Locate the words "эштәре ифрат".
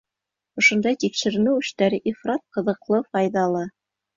1.65-2.45